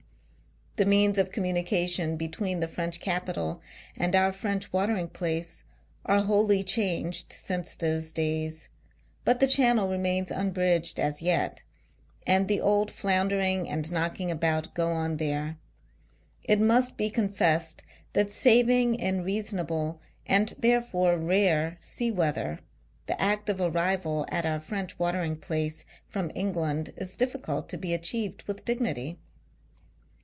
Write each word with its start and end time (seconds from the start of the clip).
The 0.77 0.85
means 0.87 1.17
of 1.19 1.31
communication 1.33 2.15
between 2.15 2.59
the 2.61 2.67
French 2.67 2.99
capital 3.01 3.61
and 3.97 4.15
our 4.15 4.31
French 4.31 4.71
watering 4.73 5.09
place 5.09 5.63
are 6.05 6.21
wholly 6.21 6.63
changed 6.63 7.33
since 7.33 7.75
those 7.75 8.11
days; 8.13 8.69
but, 9.25 9.39
the 9.41 9.47
Channel 9.47 9.89
remains 9.89 10.31
unbridged 10.31 10.97
as 10.99 11.21
yet, 11.21 11.61
and 12.25 12.47
the 12.47 12.61
old 12.61 12.89
floundering 12.89 13.67
and 13.69 13.91
knocking 13.91 14.31
about 14.31 14.73
go 14.73 14.89
on 14.89 15.17
there. 15.17 15.57
It 16.45 16.59
must 16.61 16.95
be 16.97 17.09
confessed 17.11 17.83
that 18.13 18.31
saving 18.31 18.95
in 18.95 19.23
reasonable 19.25 19.99
(and 20.25 20.55
therefore 20.57 21.17
rare) 21.17 21.77
sea 21.81 22.11
weather, 22.11 22.59
the 23.07 23.21
act 23.21 23.49
of 23.49 23.59
arrival 23.61 24.25
at 24.29 24.45
our 24.45 24.61
French 24.61 24.97
watering 24.97 25.35
place 25.35 25.83
from 26.07 26.31
England 26.33 26.91
is 26.95 27.17
difficult 27.17 27.67
to 27.69 27.77
be 27.77 27.93
achieved 27.93 28.43
with 28.47 28.63
dignity. 28.65 29.19